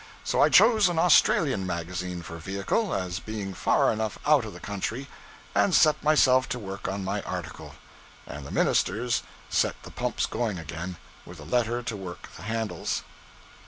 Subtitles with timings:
[0.23, 4.59] So I chose an Australian magazine for vehicle, as being far enough out of the
[4.59, 5.05] country,
[5.53, 7.75] and set myself to work on my article.
[8.25, 13.03] And the ministers set the pumps going again, with the letter to work the handles.